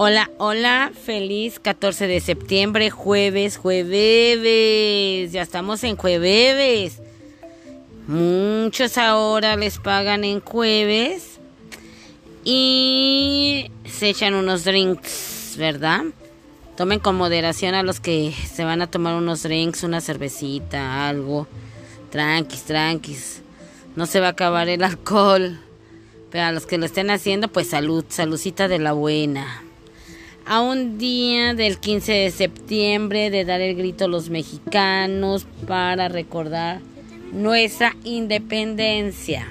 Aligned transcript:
Hola, 0.00 0.30
hola, 0.38 0.92
feliz 0.94 1.58
14 1.58 2.06
de 2.06 2.20
septiembre, 2.20 2.88
jueves, 2.88 3.56
jueves, 3.56 5.32
ya 5.32 5.42
estamos 5.42 5.82
en 5.82 5.96
jueves. 5.96 7.02
Muchos 8.06 8.96
ahora 8.96 9.56
les 9.56 9.78
pagan 9.78 10.22
en 10.22 10.40
jueves 10.40 11.40
y 12.44 13.72
se 13.86 14.10
echan 14.10 14.34
unos 14.34 14.62
drinks, 14.62 15.56
¿verdad? 15.58 16.04
Tomen 16.76 17.00
con 17.00 17.16
moderación 17.16 17.74
a 17.74 17.82
los 17.82 17.98
que 17.98 18.32
se 18.32 18.62
van 18.62 18.82
a 18.82 18.86
tomar 18.88 19.16
unos 19.16 19.42
drinks, 19.42 19.82
una 19.82 20.00
cervecita, 20.00 21.08
algo. 21.08 21.48
Tranquis, 22.10 22.62
tranquis. 22.62 23.42
No 23.96 24.06
se 24.06 24.20
va 24.20 24.28
a 24.28 24.30
acabar 24.30 24.68
el 24.68 24.84
alcohol. 24.84 25.58
Pero 26.30 26.44
a 26.44 26.52
los 26.52 26.66
que 26.66 26.78
lo 26.78 26.86
estén 26.86 27.10
haciendo, 27.10 27.48
pues 27.48 27.70
salud, 27.70 28.04
saludcita 28.08 28.68
de 28.68 28.78
la 28.78 28.92
buena 28.92 29.64
a 30.48 30.62
un 30.62 30.96
día 30.96 31.52
del 31.52 31.78
15 31.78 32.10
de 32.10 32.30
septiembre 32.30 33.28
de 33.28 33.44
dar 33.44 33.60
el 33.60 33.76
grito 33.76 34.06
a 34.06 34.08
los 34.08 34.30
mexicanos 34.30 35.46
para 35.66 36.08
recordar 36.08 36.80
nuestra 37.32 37.94
independencia. 38.02 39.46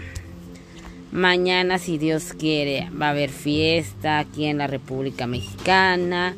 Mañana, 1.11 1.77
si 1.77 1.99
Dios 1.99 2.33
quiere, 2.33 2.89
va 2.99 3.07
a 3.07 3.11
haber 3.11 3.29
fiesta 3.29 4.17
aquí 4.17 4.45
en 4.45 4.57
la 4.57 4.65
República 4.65 5.27
Mexicana. 5.27 6.35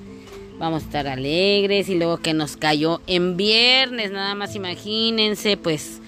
Vamos 0.58 0.84
a 0.84 0.85
estar 0.88 1.07
alegres 1.07 1.88
y 1.88 1.96
luego 1.96 2.18
que 2.18 2.34
nos 2.34 2.57
cayó 2.57 2.99
en 3.07 3.38
viernes, 3.38 4.12
nada 4.12 4.35
más 4.35 4.55
imagínense, 4.55 5.55
pues, 5.55 6.02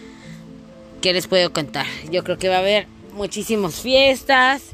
¿qué 0.99 1.13
les 1.13 1.27
puedo 1.27 1.53
contar? 1.53 1.85
Yo 2.11 2.25
creo 2.25 2.37
que 2.37 2.49
va 2.49 2.57
a 2.57 2.59
haber 2.59 2.85
muchísimas 3.13 3.75
fiestas 3.79 4.73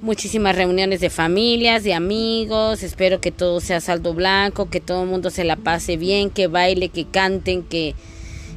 muchísimas 0.00 0.56
reuniones 0.56 1.00
de 1.00 1.10
familias, 1.10 1.84
de 1.84 1.94
amigos. 1.94 2.82
Espero 2.82 3.20
que 3.20 3.32
todo 3.32 3.60
sea 3.60 3.80
saldo 3.80 4.14
blanco, 4.14 4.70
que 4.70 4.80
todo 4.80 5.02
el 5.02 5.08
mundo 5.08 5.30
se 5.30 5.44
la 5.44 5.56
pase 5.56 5.96
bien, 5.96 6.30
que 6.30 6.46
baile, 6.46 6.88
que 6.88 7.04
canten, 7.06 7.62
que, 7.62 7.94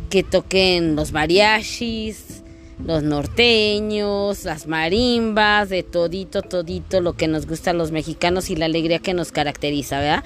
que 0.09 0.23
toquen 0.23 0.95
los 0.95 1.11
mariachis, 1.11 2.43
los 2.85 3.03
norteños, 3.03 4.43
las 4.43 4.67
marimbas, 4.67 5.69
de 5.69 5.83
todito, 5.83 6.41
todito 6.41 7.01
lo 7.01 7.13
que 7.13 7.27
nos 7.27 7.47
gusta 7.47 7.71
a 7.71 7.73
los 7.73 7.91
mexicanos 7.91 8.49
y 8.49 8.55
la 8.55 8.65
alegría 8.65 8.99
que 8.99 9.13
nos 9.13 9.31
caracteriza, 9.31 9.99
¿verdad? 9.99 10.23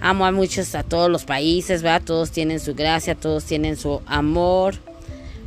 Amo 0.00 0.24
a 0.24 0.32
muchos, 0.32 0.74
a 0.74 0.82
todos 0.82 1.10
los 1.10 1.24
países, 1.24 1.82
¿verdad? 1.82 2.02
Todos 2.04 2.30
tienen 2.30 2.60
su 2.60 2.74
gracia, 2.74 3.14
todos 3.14 3.44
tienen 3.44 3.76
su 3.76 4.00
amor. 4.06 4.74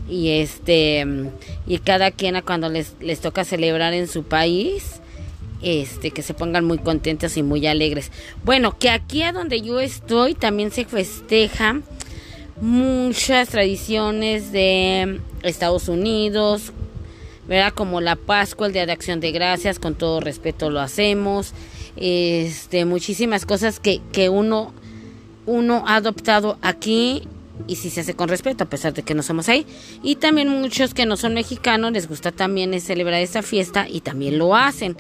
Y 0.10 0.42
este, 0.42 1.06
y 1.66 1.78
cada 1.80 2.12
quien 2.12 2.40
cuando 2.42 2.70
les, 2.70 2.94
les 3.00 3.22
toca 3.22 3.46
celebrar 3.46 3.94
en 3.94 4.08
su 4.08 4.24
país, 4.24 5.02
este, 5.64 6.12
que 6.12 6.22
se 6.22 6.34
pongan 6.34 6.66
muy 6.66 6.78
contentos 6.78 7.38
y 7.38 7.44
muy 7.44 7.66
alegres. 7.68 8.12
Bueno, 8.44 8.78
que 8.78 8.90
aquí 8.90 9.24
a 9.24 9.32
donde 9.32 9.62
yo 9.62 9.80
estoy 9.80 10.36
también 10.36 10.72
se 10.72 10.86
festeja 10.86 11.82
muchas 12.62 13.50
tradiciones 13.50 14.52
de 14.52 15.20
Estados 15.42 15.88
Unidos, 15.88 16.72
¿verdad? 17.48 17.74
Como 17.74 18.02
la 18.02 18.16
Pascua, 18.16 18.68
el 18.68 18.74
Día 18.74 18.86
de 18.86 18.92
Acción 18.92 19.20
de 19.20 19.32
Gracias, 19.32 19.80
con 19.80 19.96
todo 19.96 20.20
respeto 20.20 20.70
lo 20.70 20.80
hacemos. 20.80 21.54
Este, 21.96 22.86
muchísimas 22.86 23.46
cosas 23.46 23.80
que, 23.80 24.02
que 24.12 24.30
uno, 24.30 24.74
uno 25.46 25.84
ha 25.88 25.98
adoptado 25.98 26.58
aquí 26.62 27.24
y 27.68 27.76
si 27.76 27.90
se 27.90 28.02
hace 28.02 28.16
con 28.16 28.30
respeto 28.30 28.64
a 28.64 28.70
pesar 28.70 28.94
de 28.94 29.04
que 29.04 29.14
no 29.14 29.22
somos 29.22 29.48
ahí 29.48 29.68
y 30.02 30.16
también 30.16 30.50
muchos 30.50 30.96
que 30.96 31.06
no 31.06 31.18
son 31.18 31.36
mexicanos 31.36 31.92
les 31.92 32.10
gusta 32.10 32.32
también 32.32 32.80
celebrar 32.82 33.22
esta 33.22 33.44
fiesta 33.44 33.88
y 33.88 34.02
también 34.02 34.40
lo 34.40 34.56
hacen 34.56 34.98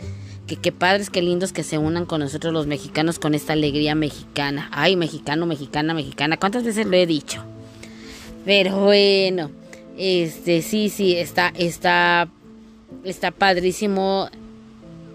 que 0.48 0.58
qué 0.58 0.72
padres, 0.72 1.10
qué 1.10 1.22
lindos 1.22 1.54
que 1.54 1.64
se 1.64 1.78
unan 1.78 2.06
con 2.06 2.20
nosotros 2.20 2.54
los 2.54 2.68
mexicanos 2.68 3.20
con 3.20 3.34
esta 3.34 3.54
alegría 3.54 3.96
mexicana. 3.96 4.70
Ay, 4.72 4.96
mexicano, 4.96 5.46
mexicana, 5.46 5.94
mexicana. 5.94 6.38
¿Cuántas 6.38 6.64
veces 6.64 6.86
lo 6.86 6.96
he 6.96 7.06
dicho? 7.06 7.44
Pero 8.46 8.82
bueno, 8.82 9.52
este 9.98 10.62
sí, 10.62 10.90
sí, 10.90 11.16
está, 11.16 11.54
está, 11.56 12.28
está 13.04 13.32
padrísimo 13.32 14.30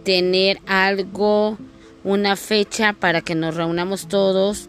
tener 0.02 0.60
algo, 0.66 1.58
una 2.04 2.36
fecha 2.36 2.94
para 2.94 3.20
que 3.20 3.34
nos 3.34 3.54
reunamos 3.54 4.08
todos 4.08 4.68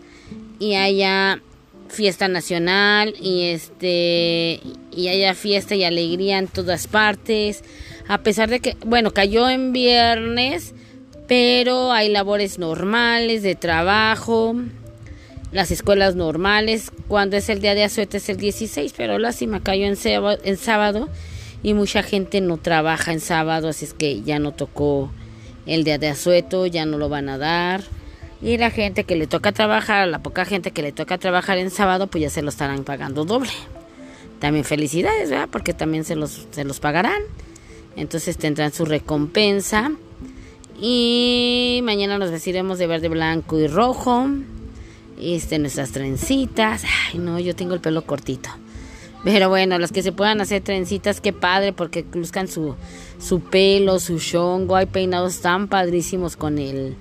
y 0.59 0.75
haya 0.75 1.41
fiesta 1.87 2.27
nacional 2.27 3.15
y 3.19 3.43
este 3.45 4.59
y 4.91 5.09
haya 5.09 5.33
fiesta 5.33 5.75
y 5.75 5.83
alegría 5.83 6.37
en 6.37 6.47
todas 6.47 6.87
partes 6.87 7.63
a 8.09 8.17
pesar 8.17 8.49
de 8.49 8.59
que, 8.59 8.75
bueno, 8.83 9.11
cayó 9.11 9.47
en 9.49 9.71
viernes, 9.71 10.73
pero 11.27 11.91
hay 11.91 12.09
labores 12.09 12.57
normales 12.57 13.43
de 13.43 13.53
trabajo, 13.53 14.55
las 15.51 15.69
escuelas 15.69 16.15
normales, 16.15 16.91
cuando 17.07 17.37
es 17.37 17.49
el 17.49 17.61
día 17.61 17.75
de 17.75 17.83
asueto 17.83 18.17
es 18.17 18.27
el 18.29 18.37
16, 18.37 18.95
pero 18.97 19.19
lástima 19.19 19.61
cayó 19.61 19.85
en, 19.85 19.95
en 20.43 20.57
sábado 20.57 21.07
y 21.61 21.75
mucha 21.75 22.01
gente 22.01 22.41
no 22.41 22.57
trabaja 22.57 23.13
en 23.13 23.19
sábado, 23.19 23.69
así 23.69 23.85
es 23.85 23.93
que 23.93 24.23
ya 24.23 24.39
no 24.39 24.53
tocó 24.53 25.11
el 25.67 25.83
día 25.83 25.99
de 25.99 26.07
asueto, 26.07 26.65
ya 26.65 26.87
no 26.87 26.97
lo 26.97 27.09
van 27.09 27.29
a 27.29 27.37
dar. 27.37 27.83
Y 28.41 28.57
la 28.57 28.71
gente 28.71 29.03
que 29.03 29.15
le 29.15 29.27
toca 29.27 29.51
trabajar, 29.51 30.07
la 30.07 30.23
poca 30.23 30.45
gente 30.45 30.71
que 30.71 30.81
le 30.81 30.93
toca 30.93 31.19
trabajar 31.19 31.59
en 31.59 31.69
sábado, 31.69 32.07
pues 32.07 32.23
ya 32.23 32.31
se 32.31 32.41
lo 32.41 32.49
estarán 32.49 32.85
pagando 32.85 33.23
doble. 33.23 33.51
También 34.39 34.63
felicidades, 34.65 35.29
¿verdad? 35.29 35.49
Porque 35.51 35.73
también 35.73 36.05
se 36.05 36.15
los, 36.15 36.47
se 36.51 36.63
los 36.63 36.79
pagarán. 36.79 37.21
Entonces 37.95 38.37
tendrán 38.37 38.71
su 38.71 38.85
recompensa. 38.85 39.91
Y 40.81 41.81
mañana 41.83 42.17
nos 42.17 42.31
vestiremos 42.31 42.79
de 42.79 42.87
verde, 42.87 43.09
blanco 43.09 43.59
y 43.59 43.67
rojo. 43.67 44.27
Este, 45.19 45.59
nuestras 45.59 45.91
trencitas. 45.91 46.83
Ay, 46.85 47.19
no, 47.19 47.39
yo 47.39 47.55
tengo 47.55 47.73
el 47.73 47.81
pelo 47.81 48.03
cortito. 48.03 48.49
Pero 49.25 49.49
bueno, 49.49 49.77
los 49.79 49.91
que 49.91 50.01
se 50.01 50.13
puedan 50.13 50.39
hacer 50.39 50.61
trencitas, 50.61 51.19
qué 51.19 51.33
padre, 51.33 51.73
porque 51.73 52.05
luzcan 52.13 52.47
su, 52.47 52.75
su 53.19 53.41
pelo, 53.41 53.99
su 53.99 54.17
chongo. 54.19 54.77
Hay 54.77 54.85
peinados 54.85 55.41
tan 55.41 55.67
padrísimos 55.67 56.37
con 56.37 56.57
el, 56.57 56.95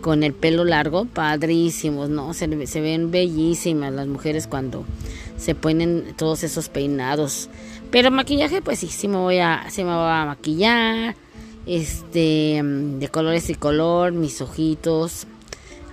con 0.00 0.24
el 0.24 0.32
pelo 0.32 0.64
largo, 0.64 1.04
padrísimos, 1.04 2.08
¿no? 2.08 2.34
Se, 2.34 2.66
se 2.66 2.80
ven 2.80 3.12
bellísimas 3.12 3.92
las 3.92 4.08
mujeres 4.08 4.48
cuando 4.48 4.84
se 5.42 5.56
ponen 5.56 6.14
todos 6.16 6.44
esos 6.44 6.68
peinados. 6.68 7.48
Pero 7.90 8.10
maquillaje, 8.10 8.62
pues 8.62 8.78
sí, 8.78 8.86
sí 8.86 9.08
me 9.08 9.16
voy 9.16 9.38
a, 9.38 9.66
sí 9.70 9.82
me 9.82 9.90
voy 9.90 10.08
a 10.08 10.24
maquillar. 10.24 11.16
Este, 11.66 12.60
de 12.62 13.08
colores 13.08 13.50
y 13.50 13.54
color, 13.54 14.12
mis 14.12 14.40
ojitos. 14.40 15.26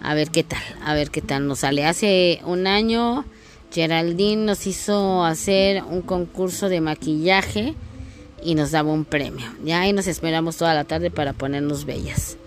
A 0.02 0.14
ver 0.14 0.30
qué 0.30 0.44
tal, 0.44 0.62
a 0.86 0.94
ver 0.94 1.10
qué 1.10 1.22
tal 1.22 1.48
nos 1.48 1.60
sale. 1.60 1.84
Hace 1.86 2.42
un 2.46 2.68
año 2.68 3.26
Geraldine 3.72 4.46
nos 4.46 4.68
hizo 4.68 5.26
hacer 5.26 5.84
un 5.84 6.02
concurso 6.04 6.70
de 6.70 6.80
maquillaje 6.80 7.74
y 8.44 8.56
nos 8.56 8.72
daba 8.72 8.94
un 8.94 9.04
premio. 9.04 9.48
Ya 9.66 9.81
ahí 9.81 9.94
nos 9.94 10.08
esperamos 10.08 10.58
toda 10.58 10.76
la 10.76 10.84
tarde 10.84 11.10
para 11.10 11.34
ponernos 11.34 11.86
bellas. 11.86 12.38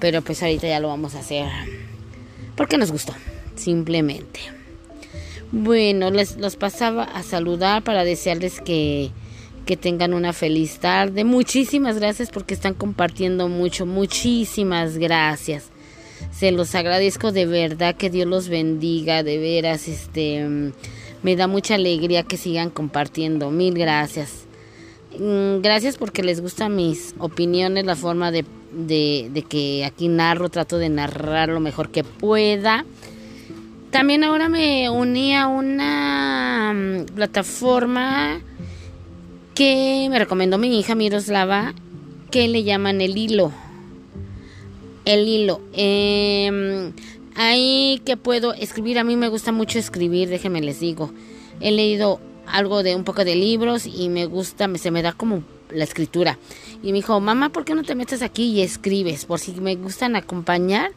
Pero 0.00 0.22
pues 0.22 0.42
ahorita 0.42 0.66
ya 0.66 0.80
lo 0.80 0.88
vamos 0.88 1.14
a 1.14 1.20
hacer 1.20 1.46
porque 2.56 2.78
nos 2.78 2.90
gustó, 2.90 3.14
simplemente. 3.54 4.61
Bueno, 5.52 6.10
les 6.10 6.38
los 6.38 6.56
pasaba 6.56 7.04
a 7.04 7.22
saludar 7.22 7.84
para 7.84 8.04
desearles 8.04 8.60
que, 8.62 9.10
que 9.66 9.76
tengan 9.76 10.14
una 10.14 10.32
feliz 10.32 10.78
tarde. 10.78 11.24
Muchísimas 11.24 11.98
gracias 11.98 12.30
porque 12.30 12.54
están 12.54 12.72
compartiendo 12.72 13.48
mucho. 13.48 13.84
Muchísimas 13.84 14.96
gracias. 14.96 15.66
Se 16.32 16.52
los 16.52 16.74
agradezco 16.74 17.32
de 17.32 17.44
verdad. 17.44 17.96
Que 17.96 18.08
Dios 18.08 18.26
los 18.26 18.48
bendiga. 18.48 19.22
De 19.22 19.36
veras, 19.36 19.88
este 19.88 20.72
me 21.22 21.36
da 21.36 21.46
mucha 21.46 21.74
alegría 21.74 22.22
que 22.22 22.38
sigan 22.38 22.70
compartiendo. 22.70 23.50
Mil 23.50 23.74
gracias. 23.74 24.46
Mm, 25.18 25.60
gracias 25.60 25.98
porque 25.98 26.22
les 26.22 26.40
gustan 26.40 26.74
mis 26.74 27.14
opiniones, 27.18 27.84
la 27.84 27.96
forma 27.96 28.30
de, 28.30 28.46
de, 28.72 29.28
de 29.30 29.42
que 29.42 29.84
aquí 29.84 30.08
narro, 30.08 30.48
trato 30.48 30.78
de 30.78 30.88
narrar 30.88 31.50
lo 31.50 31.60
mejor 31.60 31.90
que 31.90 32.04
pueda. 32.04 32.86
También 33.92 34.24
ahora 34.24 34.48
me 34.48 34.88
uní 34.88 35.36
a 35.36 35.48
una 35.48 36.72
mm, 36.74 37.14
plataforma 37.14 38.40
que 39.54 40.08
me 40.10 40.18
recomendó 40.18 40.56
mi 40.56 40.78
hija 40.78 40.94
Miroslava, 40.94 41.74
que 42.30 42.48
le 42.48 42.64
llaman 42.64 43.02
el 43.02 43.18
hilo. 43.18 43.52
El 45.04 45.28
hilo. 45.28 45.60
Em, 45.74 46.94
ahí 47.34 48.00
que 48.06 48.16
puedo 48.16 48.54
escribir, 48.54 48.98
a 48.98 49.04
mí 49.04 49.14
me 49.16 49.28
gusta 49.28 49.52
mucho 49.52 49.78
escribir, 49.78 50.30
déjenme 50.30 50.62
les 50.62 50.80
digo. 50.80 51.12
He 51.60 51.70
leído 51.70 52.18
algo 52.46 52.82
de 52.82 52.96
un 52.96 53.04
poco 53.04 53.26
de 53.26 53.36
libros 53.36 53.84
y 53.86 54.08
me 54.08 54.24
gusta, 54.24 54.74
se 54.78 54.90
me 54.90 55.02
da 55.02 55.12
como 55.12 55.42
la 55.68 55.84
escritura. 55.84 56.38
Y 56.82 56.92
me 56.92 56.94
dijo, 56.94 57.20
mamá, 57.20 57.50
¿por 57.50 57.66
qué 57.66 57.74
no 57.74 57.82
te 57.82 57.94
metes 57.94 58.22
aquí 58.22 58.44
y 58.44 58.62
escribes? 58.62 59.26
Por 59.26 59.38
si 59.38 59.52
me 59.52 59.76
gustan 59.76 60.16
acompañar. 60.16 60.92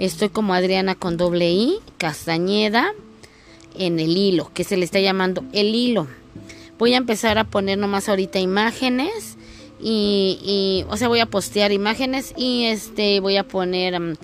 Estoy 0.00 0.30
como 0.30 0.54
Adriana 0.54 0.94
con 0.94 1.18
doble 1.18 1.50
I, 1.50 1.76
Castañeda, 1.98 2.94
en 3.78 4.00
el 4.00 4.16
hilo, 4.16 4.50
que 4.54 4.64
se 4.64 4.78
le 4.78 4.86
está 4.86 4.98
llamando 4.98 5.44
el 5.52 5.74
hilo. 5.74 6.06
Voy 6.78 6.94
a 6.94 6.96
empezar 6.96 7.36
a 7.36 7.44
poner 7.44 7.76
nomás 7.76 8.08
ahorita 8.08 8.38
imágenes 8.38 9.36
y, 9.78 10.86
o 10.88 10.96
sea, 10.96 11.08
voy 11.08 11.20
a 11.20 11.26
postear 11.26 11.70
imágenes 11.70 12.32
y 12.34 12.64
este 12.64 13.20
voy 13.20 13.36
a 13.36 13.46
poner 13.46 14.16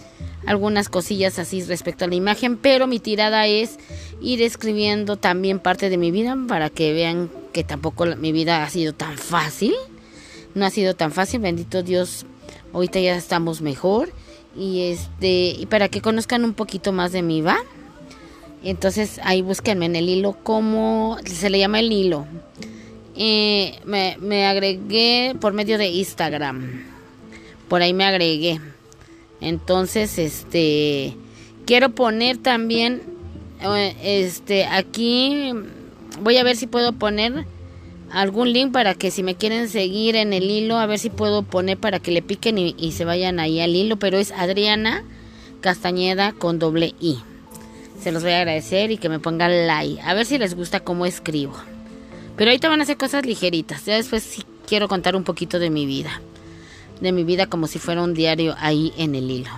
algunas 0.46 0.88
cosillas 0.88 1.38
así 1.38 1.62
respecto 1.62 2.06
a 2.06 2.08
la 2.08 2.14
imagen, 2.14 2.56
pero 2.56 2.86
mi 2.86 2.98
tirada 2.98 3.46
es 3.46 3.76
ir 4.22 4.40
escribiendo 4.40 5.18
también 5.18 5.58
parte 5.58 5.90
de 5.90 5.98
mi 5.98 6.10
vida 6.10 6.38
para 6.48 6.70
que 6.70 6.94
vean 6.94 7.30
que 7.52 7.64
tampoco 7.64 8.06
mi 8.16 8.32
vida 8.32 8.64
ha 8.64 8.70
sido 8.70 8.94
tan 8.94 9.18
fácil. 9.18 9.74
No 10.54 10.64
ha 10.64 10.70
sido 10.70 10.96
tan 10.96 11.12
fácil, 11.12 11.40
bendito 11.40 11.82
Dios, 11.82 12.24
ahorita 12.72 12.98
ya 12.98 13.14
estamos 13.14 13.60
mejor 13.60 14.08
y 14.56 14.82
este 14.82 15.56
y 15.58 15.66
para 15.66 15.88
que 15.88 16.00
conozcan 16.00 16.44
un 16.44 16.54
poquito 16.54 16.92
más 16.92 17.12
de 17.12 17.22
mi 17.22 17.40
va. 17.40 17.58
Entonces 18.62 19.20
ahí 19.22 19.42
búsquenme 19.42 19.86
en 19.86 19.96
el 19.96 20.08
hilo 20.08 20.36
como 20.42 21.18
se 21.24 21.50
le 21.50 21.58
llama 21.58 21.80
el 21.80 21.92
hilo. 21.92 22.26
Eh, 23.16 23.78
me, 23.84 24.16
me 24.20 24.46
agregué 24.46 25.34
por 25.40 25.52
medio 25.52 25.78
de 25.78 25.88
Instagram. 25.88 26.84
Por 27.68 27.82
ahí 27.82 27.94
me 27.94 28.04
agregué. 28.04 28.60
Entonces, 29.40 30.18
este, 30.18 31.16
quiero 31.66 31.90
poner 31.90 32.38
también, 32.38 33.02
eh, 33.60 33.96
este, 34.02 34.64
aquí, 34.66 35.52
voy 36.20 36.36
a 36.36 36.44
ver 36.44 36.56
si 36.56 36.66
puedo 36.66 36.92
poner 36.92 37.46
algún 38.20 38.52
link 38.52 38.72
para 38.72 38.94
que 38.94 39.10
si 39.10 39.22
me 39.22 39.34
quieren 39.34 39.68
seguir 39.68 40.16
en 40.16 40.32
el 40.32 40.50
hilo, 40.50 40.78
a 40.78 40.86
ver 40.86 40.98
si 40.98 41.10
puedo 41.10 41.42
poner 41.42 41.78
para 41.78 41.98
que 41.98 42.10
le 42.10 42.22
piquen 42.22 42.58
y, 42.58 42.92
se 42.92 43.04
vayan 43.04 43.40
ahí 43.40 43.60
al 43.60 43.74
hilo, 43.74 43.96
pero 43.96 44.18
es 44.18 44.32
Adriana 44.32 45.04
Castañeda 45.60 46.32
con 46.32 46.58
doble 46.58 46.94
I. 47.00 47.18
Se 48.00 48.12
los 48.12 48.22
voy 48.22 48.32
a 48.32 48.38
agradecer 48.38 48.90
y 48.90 48.98
que 48.98 49.08
me 49.08 49.18
pongan 49.18 49.66
like. 49.66 50.00
A 50.02 50.14
ver 50.14 50.26
si 50.26 50.38
les 50.38 50.54
gusta 50.54 50.80
cómo 50.80 51.06
escribo. 51.06 51.54
Pero 52.36 52.50
ahorita 52.50 52.68
van 52.68 52.80
a 52.80 52.82
hacer 52.82 52.98
cosas 52.98 53.24
ligeritas. 53.24 53.84
Ya 53.86 53.94
después 53.94 54.22
sí 54.22 54.44
quiero 54.66 54.86
contar 54.86 55.16
un 55.16 55.24
poquito 55.24 55.58
de 55.58 55.70
mi 55.70 55.86
vida 55.86 56.20
de 57.00 57.12
mi 57.12 57.24
vida 57.24 57.46
como 57.46 57.66
si 57.66 57.78
fuera 57.78 58.02
un 58.02 58.14
diario 58.14 58.54
ahí 58.58 58.92
en 58.96 59.14
el 59.14 59.30
hilo. 59.30 59.50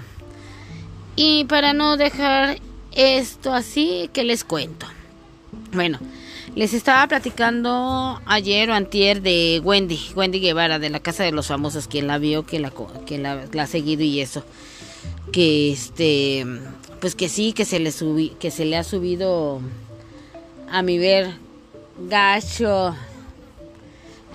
Y 1.17 1.45
para 1.45 1.73
no 1.73 1.97
dejar 1.97 2.59
esto 2.93 3.53
así, 3.53 4.11
que 4.13 4.25
les 4.25 4.45
cuento? 4.45 4.87
Bueno, 5.73 5.99
les 6.55 6.75
estaba 6.75 7.07
platicando 7.07 8.21
ayer 8.27 8.71
o 8.71 8.75
antier 8.75 9.23
de 9.23 9.61
Wendy, 9.65 10.01
Wendy 10.15 10.41
Guevara 10.41 10.79
de 10.79 10.91
la 10.91 11.01
Casa 11.01 11.25
de 11.25 11.33
los 11.33 11.49
Famosos, 11.49 11.89
quien 11.89 12.07
la 12.07 12.19
vio, 12.19 12.45
que 12.45 12.59
la, 12.59 12.73
la, 13.53 13.63
ha 13.63 13.67
seguido 13.67 14.03
y 14.03 14.21
eso. 14.21 14.43
Que 15.33 15.73
este, 15.73 16.47
pues 17.01 17.15
que 17.15 17.29
sí, 17.29 17.53
que 17.53 17.65
se 17.65 17.79
le 17.79 17.93
subí, 17.93 18.31
que 18.41 18.51
se 18.51 18.65
le 18.65 18.77
ha 18.77 18.85
subido 18.85 19.61
a 20.71 20.83
mi 20.83 20.99
ver 20.99 21.35
gacho 22.09 22.95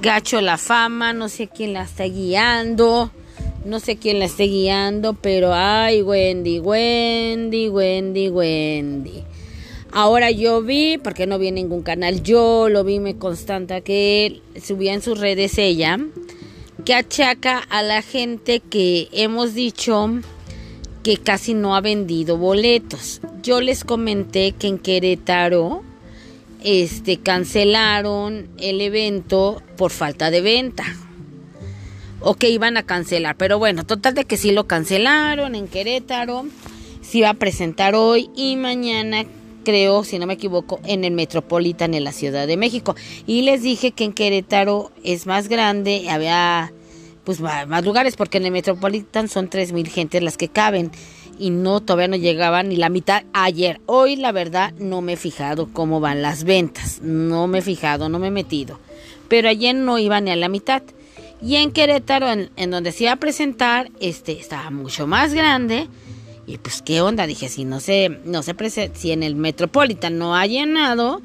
gacho 0.01 0.41
la 0.41 0.57
fama, 0.57 1.13
no 1.13 1.29
sé 1.29 1.47
quién 1.47 1.73
la 1.73 1.83
está 1.83 2.03
guiando, 2.03 3.11
no 3.65 3.79
sé 3.79 3.97
quién 3.97 4.19
la 4.19 4.25
esté 4.25 4.43
guiando, 4.43 5.13
pero 5.13 5.53
ay, 5.53 6.01
Wendy, 6.01 6.59
Wendy, 6.59 7.69
Wendy, 7.69 8.29
Wendy. 8.29 9.23
Ahora 9.95 10.31
yo 10.31 10.63
vi, 10.63 10.97
porque 10.97 11.27
no 11.27 11.37
vi 11.37 11.51
ningún 11.51 11.83
canal, 11.83 12.23
yo 12.23 12.67
lo 12.67 12.83
vi, 12.83 12.99
me 12.99 13.15
constanta 13.15 13.81
que 13.81 14.41
subía 14.59 14.91
en 14.95 15.03
sus 15.03 15.19
redes 15.19 15.59
ella, 15.59 15.99
que 16.83 16.95
achaca 16.95 17.59
a 17.59 17.83
la 17.83 18.01
gente 18.01 18.59
que 18.59 19.07
hemos 19.11 19.53
dicho 19.53 20.09
que 21.03 21.17
casi 21.17 21.53
no 21.53 21.75
ha 21.75 21.81
vendido 21.81 22.37
boletos. 22.37 23.21
Yo 23.43 23.61
les 23.61 23.83
comenté 23.83 24.53
que 24.53 24.67
en 24.67 24.79
Querétaro, 24.79 25.83
este, 26.63 27.17
cancelaron 27.17 28.47
el 28.57 28.81
evento 28.81 29.61
por 29.77 29.91
falta 29.91 30.31
de 30.31 30.41
venta. 30.41 30.85
O 32.19 32.33
que 32.35 32.49
iban 32.49 32.77
a 32.77 32.83
cancelar. 32.83 33.35
Pero 33.35 33.59
bueno, 33.59 33.85
total 33.85 34.15
de 34.15 34.25
que 34.25 34.37
sí 34.37 34.51
lo 34.51 34.65
cancelaron 34.65 35.55
en 35.55 35.67
Querétaro. 35.67 36.45
Se 37.01 37.19
iba 37.19 37.29
a 37.29 37.33
presentar 37.33 37.95
hoy 37.95 38.29
y 38.33 38.55
mañana, 38.55 39.25
creo, 39.63 40.03
si 40.03 40.19
no 40.19 40.27
me 40.27 40.33
equivoco, 40.33 40.79
en 40.85 41.03
el 41.03 41.13
Metropolitan 41.13 41.93
en 41.93 42.03
la 42.03 42.11
Ciudad 42.11 42.47
de 42.47 42.57
México. 42.57 42.95
Y 43.25 43.41
les 43.41 43.61
dije 43.63 43.91
que 43.91 44.03
en 44.03 44.13
Querétaro 44.13 44.91
es 45.03 45.25
más 45.25 45.47
grande, 45.47 46.09
había 46.09 46.71
pues 47.23 47.39
más 47.39 47.85
lugares, 47.85 48.15
porque 48.17 48.37
en 48.37 48.45
el 48.45 48.51
Metropolitan 48.51 49.29
son 49.29 49.49
tres 49.49 49.71
mil 49.71 49.87
gentes 49.87 50.21
las 50.21 50.37
que 50.37 50.49
caben 50.49 50.91
y 51.39 51.49
no, 51.49 51.81
todavía 51.81 52.07
no 52.07 52.15
llegaba 52.15 52.63
ni 52.63 52.75
la 52.75 52.89
mitad 52.89 53.23
ayer. 53.33 53.81
Hoy 53.85 54.15
la 54.15 54.31
verdad 54.31 54.73
no 54.77 55.01
me 55.01 55.13
he 55.13 55.17
fijado 55.17 55.69
cómo 55.71 55.99
van 55.99 56.21
las 56.21 56.43
ventas, 56.43 57.01
no 57.01 57.47
me 57.47 57.59
he 57.59 57.61
fijado, 57.61 58.09
no 58.09 58.19
me 58.19 58.27
he 58.27 58.31
metido. 58.31 58.79
Pero 59.27 59.49
ayer 59.49 59.75
no 59.75 59.97
iba 59.99 60.21
ni 60.21 60.31
a 60.31 60.35
la 60.35 60.49
mitad. 60.49 60.83
Y 61.41 61.57
en 61.57 61.71
Querétaro, 61.71 62.27
en, 62.31 62.71
donde 62.71 62.91
se 62.91 63.03
iba 63.03 63.13
a 63.13 63.17
presentar, 63.17 63.91
este 63.99 64.33
estaba 64.33 64.69
mucho 64.69 65.07
más 65.07 65.33
grande. 65.33 65.87
Y 66.45 66.57
pues 66.57 66.81
qué 66.81 67.01
onda, 67.01 67.25
dije, 67.25 67.47
si 67.49 67.63
no 67.63 67.79
se, 67.79 68.09
no 68.25 68.43
se 68.43 68.53
si 68.93 69.11
en 69.11 69.23
el 69.23 69.35
Metropolitan 69.35 70.17
no 70.17 70.35
ha 70.35 70.45
llenado, 70.45 71.21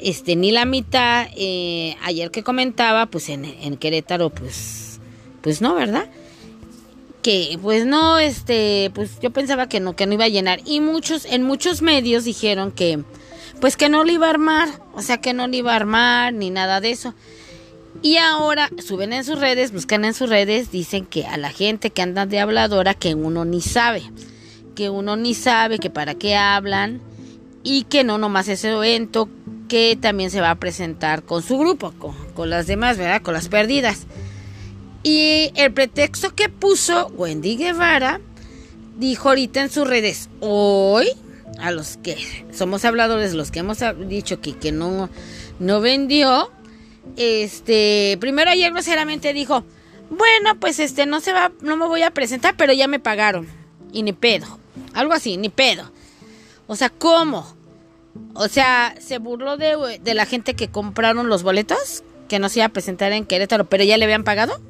este, 0.00 0.36
ni 0.36 0.50
la 0.50 0.64
mitad, 0.64 1.26
eh, 1.36 1.96
ayer 2.02 2.30
que 2.30 2.42
comentaba, 2.42 3.06
pues 3.06 3.28
en, 3.28 3.44
en 3.44 3.76
Querétaro, 3.76 4.30
pues, 4.30 4.98
pues 5.42 5.60
no, 5.60 5.74
¿verdad? 5.74 6.08
que 7.26 7.58
pues 7.60 7.84
no 7.86 8.20
este 8.20 8.92
pues 8.94 9.18
yo 9.20 9.32
pensaba 9.32 9.68
que 9.68 9.80
no 9.80 9.96
que 9.96 10.06
no 10.06 10.12
iba 10.12 10.26
a 10.26 10.28
llenar. 10.28 10.60
Y 10.64 10.78
muchos 10.78 11.24
en 11.24 11.42
muchos 11.42 11.82
medios 11.82 12.22
dijeron 12.22 12.70
que 12.70 13.02
pues 13.60 13.76
que 13.76 13.88
no 13.88 14.04
lo 14.04 14.12
iba 14.12 14.28
a 14.28 14.30
armar. 14.30 14.68
O 14.94 15.02
sea 15.02 15.18
que 15.18 15.32
no 15.32 15.48
lo 15.48 15.56
iba 15.56 15.72
a 15.72 15.74
armar 15.74 16.32
ni 16.32 16.50
nada 16.50 16.80
de 16.80 16.92
eso. 16.92 17.14
Y 18.00 18.18
ahora 18.18 18.70
suben 18.78 19.12
en 19.12 19.24
sus 19.24 19.40
redes 19.40 19.72
buscan 19.72 20.04
en 20.04 20.14
sus 20.14 20.30
redes 20.30 20.70
dicen 20.70 21.04
que 21.04 21.26
a 21.26 21.36
la 21.36 21.50
gente 21.50 21.90
que 21.90 22.00
anda 22.00 22.26
de 22.26 22.38
habladora 22.38 22.94
que 22.94 23.16
uno 23.16 23.44
ni 23.44 23.60
sabe 23.60 24.04
que 24.76 24.90
uno 24.90 25.16
ni 25.16 25.34
sabe 25.34 25.80
que 25.80 25.90
para 25.90 26.14
qué 26.14 26.36
hablan 26.36 27.00
y 27.64 27.82
que 27.84 28.04
no 28.04 28.18
nomás 28.18 28.46
ese 28.46 28.70
evento 28.70 29.28
que 29.68 29.98
también 30.00 30.30
se 30.30 30.40
va 30.40 30.50
a 30.50 30.54
presentar 30.54 31.24
con 31.24 31.42
su 31.42 31.58
grupo 31.58 31.92
con, 31.98 32.14
con 32.34 32.50
las 32.50 32.68
demás 32.68 32.96
verdad 32.96 33.22
con 33.22 33.34
las 33.34 33.48
perdidas 33.48 34.06
y 35.08 35.52
el 35.54 35.72
pretexto 35.72 36.34
que 36.34 36.48
puso 36.48 37.06
Wendy 37.16 37.56
Guevara, 37.56 38.20
dijo 38.98 39.28
ahorita 39.28 39.62
en 39.62 39.70
sus 39.70 39.86
redes, 39.86 40.28
hoy, 40.40 41.06
a 41.60 41.70
los 41.70 41.96
que 41.98 42.16
somos 42.52 42.84
habladores, 42.84 43.32
los 43.32 43.52
que 43.52 43.60
hemos 43.60 43.78
dicho 44.08 44.40
que, 44.40 44.54
que 44.54 44.72
no, 44.72 45.08
no 45.60 45.80
vendió, 45.80 46.50
este, 47.16 48.18
primero 48.18 48.50
ayer 48.50 48.72
groseramente 48.72 49.32
dijo, 49.32 49.62
bueno, 50.10 50.58
pues 50.58 50.80
este, 50.80 51.06
no 51.06 51.20
se 51.20 51.32
va, 51.32 51.52
no 51.60 51.76
me 51.76 51.86
voy 51.86 52.02
a 52.02 52.10
presentar, 52.10 52.56
pero 52.56 52.72
ya 52.72 52.88
me 52.88 52.98
pagaron. 52.98 53.46
Y 53.92 54.02
ni 54.02 54.12
pedo. 54.12 54.58
Algo 54.94 55.12
así, 55.12 55.36
ni 55.36 55.48
pedo. 55.48 55.90
O 56.66 56.76
sea, 56.76 56.90
¿cómo? 56.90 57.46
O 58.34 58.48
sea, 58.48 58.94
se 59.00 59.18
burló 59.18 59.56
de, 59.56 60.14
la 60.14 60.26
gente 60.26 60.54
que 60.54 60.68
compraron 60.68 61.28
los 61.28 61.42
boletos, 61.42 62.02
que 62.28 62.38
no 62.38 62.48
se 62.48 62.60
iba 62.60 62.66
a 62.66 62.70
presentar 62.70 63.12
en 63.12 63.24
Querétaro, 63.24 63.66
pero 63.66 63.84
ya 63.84 63.96
le 63.96 64.04
habían 64.04 64.24
pagado. 64.24 64.60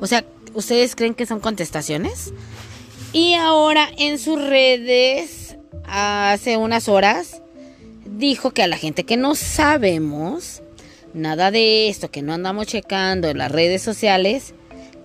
O 0.00 0.06
sea, 0.06 0.24
¿ustedes 0.54 0.96
creen 0.96 1.14
que 1.14 1.26
son 1.26 1.40
contestaciones? 1.40 2.32
Y 3.12 3.34
ahora 3.34 3.88
en 3.98 4.18
sus 4.18 4.40
redes, 4.40 5.56
hace 5.84 6.56
unas 6.56 6.88
horas, 6.88 7.42
dijo 8.04 8.52
que 8.52 8.62
a 8.62 8.66
la 8.66 8.76
gente 8.76 9.04
que 9.04 9.16
no 9.16 9.34
sabemos 9.34 10.62
nada 11.14 11.50
de 11.50 11.88
esto, 11.88 12.10
que 12.10 12.22
no 12.22 12.32
andamos 12.32 12.66
checando 12.66 13.28
en 13.28 13.38
las 13.38 13.52
redes 13.52 13.82
sociales, 13.82 14.54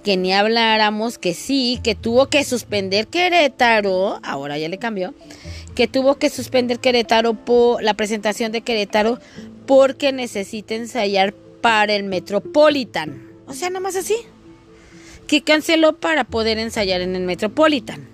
que 0.08 0.16
ni 0.16 0.32
habláramos, 0.32 1.18
que 1.18 1.34
sí, 1.34 1.82
que 1.84 1.94
tuvo 1.94 2.28
que 2.28 2.46
suspender 2.46 3.08
Querétaro, 3.08 4.22
ahora 4.24 4.58
ya 4.58 4.70
le 4.70 4.78
cambió, 4.78 5.14
que 5.76 5.90
tuvo 5.90 6.16
que 6.16 6.30
suspender 6.30 6.80
Querétaro 6.80 7.34
por 7.34 7.84
la 7.84 7.94
presentación 7.94 8.54
de 8.54 8.62
Querétaro 8.62 9.20
porque 9.66 10.14
necesita 10.14 10.76
ensayar 10.76 11.34
para 11.60 11.94
el 11.94 12.06
Metropolitan. 12.06 13.22
O 13.48 13.54
sea, 13.54 13.70
nada 13.70 13.82
más 13.82 13.98
así 13.98 14.16
que 15.28 15.42
canceló 15.42 15.98
para 15.98 16.24
poder 16.24 16.58
ensayar 16.58 17.02
en 17.02 17.14
el 17.18 17.24
Metropolitan. 17.24 18.08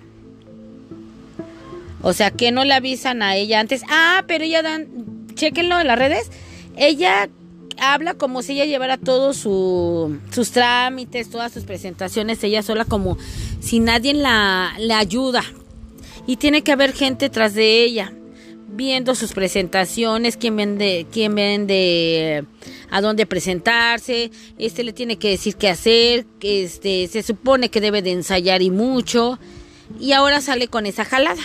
O 2.02 2.12
sea, 2.12 2.32
que 2.32 2.50
no 2.50 2.64
le 2.64 2.74
avisan 2.74 3.22
a 3.22 3.36
ella 3.36 3.60
antes. 3.60 3.82
Ah, 3.88 4.24
pero 4.26 4.42
ella 4.42 4.62
dan, 4.62 4.88
chequenlo 5.34 5.78
en 5.78 5.86
las 5.86 5.98
redes. 6.00 6.28
Ella 6.76 7.28
habla 7.78 8.14
como 8.14 8.42
si 8.42 8.52
ella 8.52 8.64
llevara 8.64 8.96
todos 8.96 9.36
su, 9.36 10.18
sus 10.30 10.50
trámites, 10.50 11.30
todas 11.30 11.52
sus 11.52 11.64
presentaciones, 11.64 12.42
ella 12.44 12.62
sola 12.62 12.84
como 12.84 13.16
si 13.60 13.80
nadie 13.80 14.14
la, 14.14 14.74
ayuda. 14.96 15.42
Y 16.26 16.36
tiene 16.36 16.62
que 16.62 16.72
haber 16.72 16.92
gente 16.92 17.28
tras 17.28 17.54
de 17.54 17.82
ella 17.82 18.12
viendo 18.68 19.14
sus 19.14 19.32
presentaciones, 19.32 20.36
quién 20.36 20.56
vende, 20.56 21.06
quién 21.12 21.34
vende, 21.34 22.44
a 22.90 23.00
dónde 23.00 23.24
presentarse, 23.24 24.32
este 24.58 24.82
le 24.82 24.92
tiene 24.92 25.16
que 25.16 25.30
decir 25.30 25.54
qué 25.54 25.68
hacer, 25.68 26.26
este 26.40 27.06
se 27.06 27.22
supone 27.22 27.68
que 27.68 27.80
debe 27.80 28.02
de 28.02 28.10
ensayar 28.10 28.62
y 28.62 28.70
mucho, 28.70 29.38
y 30.00 30.10
ahora 30.12 30.40
sale 30.40 30.66
con 30.66 30.86
esa 30.86 31.04
jalada. 31.04 31.42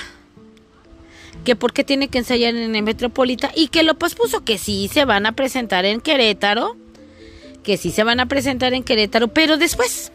Que 1.46 1.56
porque 1.56 1.84
tiene 1.84 2.10
que 2.10 2.20
ensayar 2.20 2.56
en 2.56 2.76
el 2.76 2.84
Metropolita 2.84 3.52
y 3.56 3.70
que 3.70 3.84
lo 3.84 3.96
pospuso, 3.96 4.44
que 4.44 4.58
sí 4.58 4.90
se 4.92 5.06
van 5.06 5.26
a 5.26 5.34
presentar 5.34 5.86
en 5.86 6.02
Querétaro, 6.02 6.76
que 7.64 7.78
sí 7.78 7.92
se 7.92 8.04
van 8.04 8.20
a 8.20 8.28
presentar 8.28 8.74
en 8.74 8.84
Querétaro, 8.84 9.30
pero 9.30 9.58
después. 9.58 10.12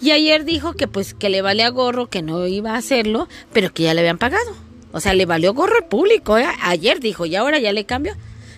Y 0.00 0.12
ayer 0.12 0.44
dijo 0.44 0.74
que 0.74 0.86
pues 0.86 1.14
que 1.14 1.28
le 1.28 1.42
valía 1.42 1.68
gorro, 1.70 2.08
que 2.08 2.22
no 2.22 2.46
iba 2.46 2.72
a 2.72 2.78
hacerlo, 2.78 3.28
pero 3.52 3.72
que 3.72 3.84
ya 3.84 3.94
le 3.94 4.00
habían 4.00 4.18
pagado. 4.18 4.56
O 4.92 5.00
sea, 5.00 5.14
le 5.14 5.26
valió 5.26 5.54
gorro 5.54 5.76
al 5.76 5.86
público. 5.86 6.38
¿eh? 6.38 6.46
Ayer 6.62 7.00
dijo, 7.00 7.26
y 7.26 7.36
ahora 7.36 7.58
ya 7.58 7.72
le 7.72 7.84
cambió, 7.84 8.14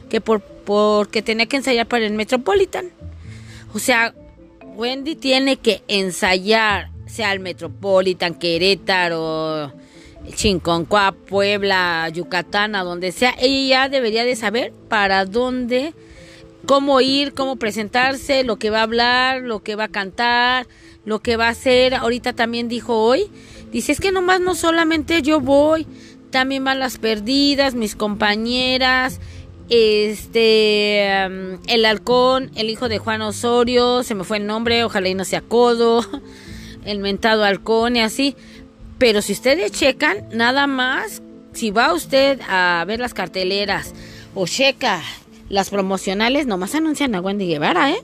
que 0.09 0.21
por 0.21 0.42
porque 0.71 1.21
tenía 1.21 1.47
que 1.47 1.57
ensayar 1.57 1.87
para 1.87 2.07
el 2.07 2.12
Metropolitan. 2.12 2.90
O 3.75 3.78
sea, 3.80 4.14
Wendy 4.76 5.16
tiene 5.16 5.57
que 5.57 5.83
ensayar, 5.88 6.90
sea 7.07 7.33
el 7.33 7.40
Metropolitan, 7.40 8.35
Querétaro, 8.35 9.73
Chinconcua, 10.28 11.12
Puebla, 11.12 12.08
Yucatán, 12.12 12.74
a 12.74 12.82
donde 12.82 13.12
sea. 13.12 13.34
Ella 13.38 13.68
ya 13.68 13.88
debería 13.88 14.24
de 14.24 14.36
saber 14.36 14.72
para 14.88 15.24
dónde, 15.24 15.94
cómo 16.66 17.00
ir, 17.00 17.32
cómo 17.34 17.56
presentarse, 17.56 18.44
lo 18.44 18.56
que 18.56 18.70
va 18.70 18.80
a 18.80 18.84
hablar, 18.84 19.42
lo 19.42 19.62
que 19.62 19.76
va 19.76 19.84
a 19.84 19.88
cantar, 19.88 20.66
lo 21.04 21.20
que 21.20 21.36
va 21.36 21.46
a 21.46 21.50
hacer. 21.50 21.94
Ahorita 21.94 22.32
también 22.32 22.68
dijo 22.68 22.96
hoy, 22.96 23.30
dice, 23.72 23.92
es 23.92 24.00
que 24.00 24.12
nomás 24.12 24.40
no 24.40 24.54
solamente 24.54 25.22
yo 25.22 25.40
voy, 25.40 25.86
también 26.30 26.64
van 26.64 26.78
las 26.78 26.98
perdidas, 26.98 27.74
mis 27.74 27.96
compañeras, 27.96 29.20
este, 29.68 31.24
el 31.24 31.84
halcón, 31.84 32.50
el 32.56 32.70
hijo 32.70 32.88
de 32.88 32.98
Juan 32.98 33.22
Osorio, 33.22 34.02
se 34.02 34.14
me 34.14 34.24
fue 34.24 34.38
el 34.38 34.46
nombre, 34.46 34.84
ojalá 34.84 35.08
y 35.08 35.14
no 35.14 35.24
sea 35.24 35.40
codo, 35.40 36.04
el 36.84 36.98
mentado 36.98 37.44
halcón 37.44 37.96
y 37.96 38.00
así. 38.00 38.36
Pero 39.00 39.23
si 39.23 39.33
ustedes 39.33 39.73
checan, 39.73 40.28
nada 40.30 40.66
más, 40.66 41.23
si 41.54 41.71
va 41.71 41.95
usted 41.95 42.38
a 42.47 42.85
ver 42.87 43.00
las 43.00 43.14
carteleras 43.14 43.95
o 44.35 44.47
checa 44.47 45.00
las 45.49 45.71
promocionales, 45.71 46.47
nomás 46.47 46.75
anuncian 46.75 47.14
a 47.14 47.23
Wendy 47.23 47.47
Guevara, 47.47 47.92
¿eh? 47.92 48.02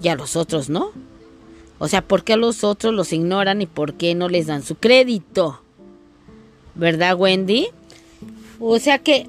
Y 0.00 0.06
a 0.06 0.14
los 0.14 0.36
otros, 0.36 0.70
¿no? 0.70 0.92
O 1.80 1.88
sea, 1.88 2.02
¿por 2.02 2.22
qué 2.22 2.34
a 2.34 2.36
los 2.36 2.62
otros 2.62 2.94
los 2.94 3.12
ignoran 3.12 3.62
y 3.62 3.66
por 3.66 3.94
qué 3.94 4.14
no 4.14 4.28
les 4.28 4.46
dan 4.46 4.62
su 4.62 4.76
crédito? 4.76 5.60
¿Verdad, 6.76 7.16
Wendy? 7.16 7.70
O 8.60 8.78
sea 8.78 9.00
que 9.00 9.26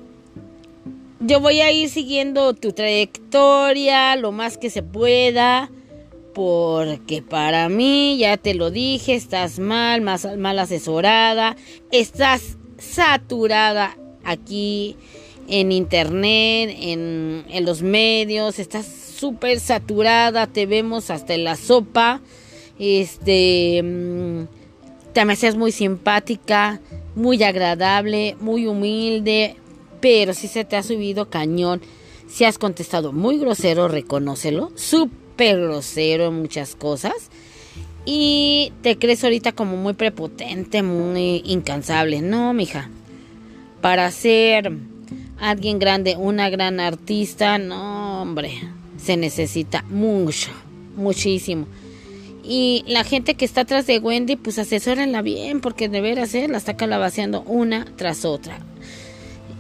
yo 1.20 1.39
voy 1.39 1.62
a 1.62 1.72
ir 1.72 1.89
siguiendo 1.89 2.54
tu 2.54 2.72
trayectoria 2.72 4.16
lo 4.16 4.32
más 4.32 4.60
que 4.60 4.70
se 4.70 4.84
pueda. 4.84 5.72
Porque 6.39 7.22
para 7.22 7.67
mí, 7.67 8.17
ya 8.17 8.38
te 8.38 8.53
lo 8.53 8.72
dije, 8.72 9.13
estás 9.13 9.60
mal, 9.60 10.00
mal 10.00 10.60
asesorada, 10.60 11.58
estás 11.91 12.58
saturada 12.77 13.98
aquí 14.24 14.96
en 15.50 15.74
internet, 15.74 16.74
en, 16.79 17.43
en 17.50 17.65
los 17.65 17.81
medios, 17.81 18.58
estás 18.58 18.86
súper 18.86 19.60
saturada, 19.60 20.48
te 20.48 20.65
vemos 20.65 21.10
hasta 21.10 21.34
en 21.34 21.43
la 21.43 21.58
sopa. 21.58 22.22
Este, 22.79 23.84
mm, 23.84 24.43
te 25.12 25.25
me 25.25 25.34
haces 25.34 25.58
muy 25.58 25.74
simpática, 25.74 26.79
muy 27.15 27.43
agradable, 27.43 28.38
muy 28.39 28.65
humilde, 28.65 29.58
pero 30.00 30.34
si 30.34 30.48
se 30.48 30.63
te 30.63 30.77
ha 30.77 30.84
subido 30.84 31.29
cañón, 31.29 31.81
si 32.29 32.46
has 32.46 32.58
contestado 32.58 33.12
muy 33.12 33.39
grosero, 33.39 33.89
reconócelo, 33.89 34.72
súper 34.75 35.19
grosero 35.46 36.27
en 36.27 36.41
muchas 36.41 36.75
cosas. 36.75 37.13
Y 38.05 38.74
te 38.81 38.98
crees 38.98 39.24
ahorita 39.24 39.51
como 39.51 39.77
muy 39.77 39.93
prepotente, 39.93 40.84
muy 40.84 41.41
incansable. 41.46 42.22
No, 42.22 42.53
mija. 42.53 42.89
Para 43.81 44.10
ser 44.12 44.72
alguien 45.39 45.79
grande, 45.79 46.15
una 46.17 46.50
gran 46.50 46.79
artista, 46.79 47.58
no, 47.58 48.22
hombre. 48.22 48.51
Se 48.98 49.15
necesita 49.17 49.84
mucho, 49.89 50.50
muchísimo. 50.96 51.67
Y 52.43 52.84
la 52.88 53.03
gente 53.03 53.36
que 53.36 53.46
está 53.46 53.62
atrás 53.62 53.86
de 53.86 54.00
Wendy, 54.00 54.36
pues 54.36 54.58
asesórenla 54.58 55.22
bien, 55.22 55.62
porque 55.62 55.88
de 55.88 56.01
veras, 56.01 56.34
¿eh? 56.34 56.48
la 56.48 56.58
está 56.58 56.75
calabaceando 56.75 57.43
una 57.43 57.86
tras 57.96 58.25
otra. 58.25 58.60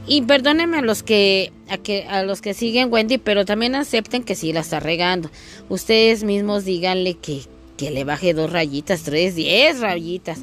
Y 0.09 0.23
perdónenme 0.23 0.79
a 0.79 0.81
los 0.81 1.03
que 1.03 1.53
a, 1.69 1.77
que 1.77 2.03
a 2.05 2.23
los 2.23 2.41
que 2.41 2.55
siguen 2.55 2.91
Wendy, 2.91 3.19
pero 3.19 3.45
también 3.45 3.75
acepten 3.75 4.23
que 4.23 4.33
sí 4.33 4.51
la 4.51 4.61
está 4.61 4.79
regando. 4.79 5.29
Ustedes 5.69 6.23
mismos 6.23 6.65
díganle 6.65 7.13
que, 7.13 7.43
que 7.77 7.91
le 7.91 8.03
baje 8.05 8.33
dos 8.33 8.51
rayitas, 8.51 9.03
tres, 9.03 9.35
diez 9.35 9.79
rayitas. 9.81 10.39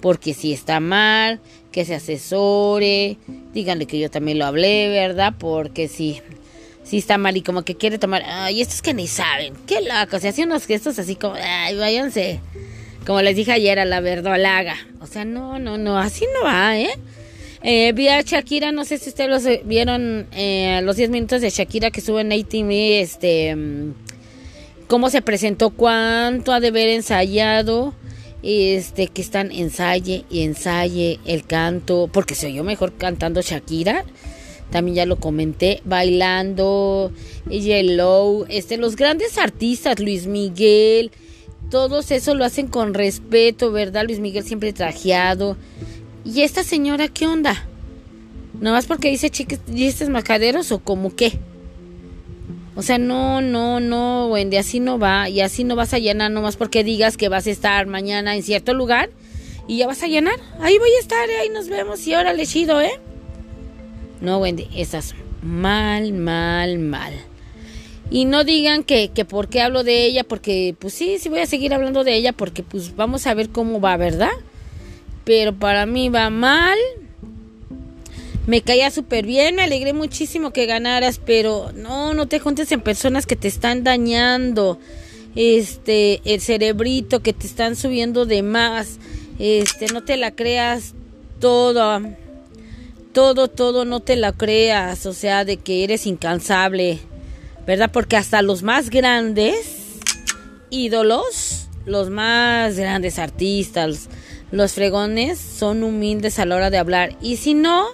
Porque 0.00 0.34
si 0.34 0.52
está 0.52 0.80
mal, 0.80 1.40
que 1.70 1.84
se 1.84 1.94
asesore. 1.94 3.16
Díganle 3.52 3.86
que 3.86 4.00
yo 4.00 4.10
también 4.10 4.40
lo 4.40 4.46
hablé, 4.46 4.88
¿verdad? 4.88 5.32
Porque 5.38 5.86
si, 5.86 6.20
si 6.82 6.98
está 6.98 7.16
mal 7.16 7.36
y 7.36 7.42
como 7.42 7.62
que 7.62 7.76
quiere 7.76 7.98
tomar. 7.98 8.24
Ay, 8.26 8.62
estos 8.62 8.82
que 8.82 8.94
ni 8.94 9.06
saben. 9.06 9.54
Qué 9.68 9.80
loco. 9.80 10.18
Se 10.18 10.26
hacen 10.26 10.46
unos 10.46 10.66
gestos 10.66 10.98
así 10.98 11.14
como. 11.14 11.36
Ay, 11.36 11.76
váyanse. 11.76 12.40
Como 13.06 13.22
les 13.22 13.36
dije 13.36 13.52
ayer 13.52 13.78
a 13.78 13.84
la 13.84 14.00
verdolaga. 14.00 14.76
O 15.00 15.06
sea, 15.06 15.24
no, 15.24 15.60
no, 15.60 15.78
no. 15.78 16.00
Así 16.00 16.26
no 16.34 16.46
va, 16.46 16.76
¿eh? 16.76 16.98
Eh, 17.66 17.92
vi 17.94 18.08
a 18.08 18.20
Shakira, 18.20 18.72
no 18.72 18.84
sé 18.84 18.98
si 18.98 19.08
ustedes 19.08 19.30
los 19.30 19.66
vieron 19.66 20.26
eh, 20.32 20.80
los 20.82 20.96
10 20.96 21.08
minutos 21.08 21.40
de 21.40 21.48
Shakira 21.48 21.90
que 21.90 22.02
sube 22.02 22.20
en 22.20 22.30
ATV, 22.30 23.00
este, 23.00 23.56
mm, 23.56 23.94
cómo 24.86 25.08
se 25.08 25.22
presentó, 25.22 25.70
cuánto 25.70 26.52
ha 26.52 26.60
de 26.60 26.68
haber 26.68 26.90
ensayado, 26.90 27.94
este, 28.42 29.06
que 29.06 29.22
están 29.22 29.50
ensaye 29.50 30.26
y 30.28 30.42
ensaye 30.42 31.20
el 31.24 31.46
canto, 31.46 32.10
porque 32.12 32.34
se 32.34 32.48
oyó 32.48 32.64
mejor 32.64 32.92
cantando 32.98 33.40
Shakira, 33.40 34.04
también 34.70 34.96
ya 34.96 35.06
lo 35.06 35.16
comenté, 35.16 35.80
bailando, 35.86 37.12
Yellow, 37.48 38.44
este, 38.50 38.76
los 38.76 38.94
grandes 38.94 39.38
artistas, 39.38 40.00
Luis 40.00 40.26
Miguel, 40.26 41.12
todos 41.70 42.10
eso 42.10 42.34
lo 42.34 42.44
hacen 42.44 42.68
con 42.68 42.92
respeto, 42.92 43.72
¿verdad? 43.72 44.04
Luis 44.04 44.20
Miguel 44.20 44.44
siempre 44.44 44.74
trajeado. 44.74 45.56
¿Y 46.24 46.42
esta 46.42 46.62
señora 46.62 47.08
qué 47.08 47.26
onda? 47.26 47.66
¿Nomás 48.60 48.86
porque 48.86 49.10
dice 49.10 49.30
chistes 49.30 50.08
macaderos 50.08 50.72
o 50.72 50.78
como 50.78 51.14
qué? 51.14 51.38
O 52.76 52.82
sea, 52.82 52.98
no, 52.98 53.40
no, 53.40 53.78
no, 53.78 54.28
Wendy, 54.28 54.56
así 54.56 54.80
no 54.80 54.98
va. 54.98 55.28
Y 55.28 55.40
así 55.40 55.64
no 55.64 55.76
vas 55.76 55.94
a 55.94 55.98
llenar 55.98 56.30
nomás 56.30 56.56
porque 56.56 56.82
digas 56.82 57.16
que 57.16 57.28
vas 57.28 57.46
a 57.46 57.50
estar 57.50 57.86
mañana 57.86 58.34
en 58.34 58.42
cierto 58.42 58.74
lugar 58.74 59.10
y 59.68 59.78
ya 59.78 59.86
vas 59.86 60.02
a 60.02 60.08
llenar. 60.08 60.40
Ahí 60.60 60.78
voy 60.78 60.90
a 60.96 61.00
estar, 61.00 61.28
ahí 61.28 61.48
nos 61.50 61.68
vemos 61.68 62.06
y 62.06 62.14
órale, 62.14 62.46
chido, 62.46 62.80
¿eh? 62.80 63.00
No, 64.20 64.38
Wendy, 64.38 64.68
estás 64.74 65.14
mal, 65.42 66.12
mal, 66.12 66.78
mal. 66.78 67.14
Y 68.10 68.24
no 68.24 68.44
digan 68.44 68.82
que, 68.82 69.08
que 69.08 69.24
por 69.24 69.48
qué 69.48 69.60
hablo 69.60 69.84
de 69.84 70.04
ella, 70.04 70.24
porque 70.24 70.74
pues 70.78 70.94
sí, 70.94 71.18
sí 71.18 71.28
voy 71.28 71.40
a 71.40 71.46
seguir 71.46 71.74
hablando 71.74 72.04
de 72.04 72.14
ella 72.14 72.32
porque 72.32 72.62
pues 72.62 72.96
vamos 72.96 73.26
a 73.26 73.34
ver 73.34 73.50
cómo 73.50 73.80
va, 73.80 73.96
¿verdad? 73.96 74.30
Pero 75.24 75.54
para 75.54 75.86
mí 75.86 76.08
va 76.08 76.30
mal. 76.30 76.78
Me 78.46 78.60
caía 78.60 78.90
súper 78.90 79.24
bien, 79.24 79.54
me 79.54 79.62
alegré 79.62 79.94
muchísimo 79.94 80.52
que 80.52 80.66
ganaras, 80.66 81.18
pero 81.24 81.72
no, 81.74 82.12
no 82.12 82.28
te 82.28 82.40
juntes 82.40 82.70
en 82.72 82.82
personas 82.82 83.24
que 83.24 83.36
te 83.36 83.48
están 83.48 83.84
dañando. 83.84 84.78
Este, 85.34 86.20
el 86.24 86.40
cerebrito 86.40 87.20
que 87.20 87.32
te 87.32 87.46
están 87.46 87.74
subiendo 87.74 88.26
de 88.26 88.42
más. 88.42 88.98
Este, 89.38 89.86
no 89.86 90.04
te 90.04 90.16
la 90.16 90.32
creas 90.32 90.94
todo. 91.40 92.02
Todo, 93.12 93.48
todo, 93.48 93.84
no 93.84 94.00
te 94.00 94.16
la 94.16 94.32
creas. 94.32 95.06
O 95.06 95.14
sea, 95.14 95.44
de 95.44 95.56
que 95.56 95.82
eres 95.82 96.06
incansable. 96.06 96.98
¿Verdad? 97.66 97.90
Porque 97.90 98.16
hasta 98.16 98.42
los 98.42 98.62
más 98.62 98.90
grandes 98.90 99.84
ídolos, 100.68 101.68
los 101.86 102.10
más 102.10 102.76
grandes 102.76 103.18
artistas, 103.18 104.08
los 104.54 104.74
fregones 104.74 105.40
son 105.40 105.82
humildes 105.82 106.38
a 106.38 106.46
la 106.46 106.54
hora 106.54 106.70
de 106.70 106.78
hablar 106.78 107.16
y 107.20 107.38
si 107.38 107.54
no, 107.54 107.86